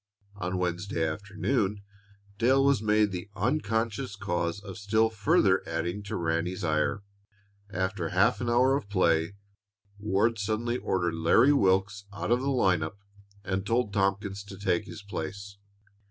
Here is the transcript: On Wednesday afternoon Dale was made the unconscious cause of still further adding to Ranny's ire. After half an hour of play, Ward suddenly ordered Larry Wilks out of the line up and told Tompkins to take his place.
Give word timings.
On 0.37 0.57
Wednesday 0.57 1.07
afternoon 1.07 1.83
Dale 2.39 2.65
was 2.65 2.81
made 2.81 3.11
the 3.11 3.29
unconscious 3.35 4.15
cause 4.15 4.59
of 4.59 4.79
still 4.79 5.11
further 5.11 5.61
adding 5.69 6.01
to 6.05 6.15
Ranny's 6.15 6.63
ire. 6.63 7.03
After 7.69 8.09
half 8.09 8.41
an 8.41 8.49
hour 8.49 8.75
of 8.75 8.89
play, 8.89 9.35
Ward 9.99 10.39
suddenly 10.39 10.77
ordered 10.77 11.13
Larry 11.13 11.53
Wilks 11.53 12.05
out 12.11 12.31
of 12.31 12.39
the 12.41 12.49
line 12.49 12.81
up 12.81 12.97
and 13.43 13.63
told 13.63 13.93
Tompkins 13.93 14.43
to 14.45 14.57
take 14.57 14.85
his 14.85 15.03
place. 15.03 15.57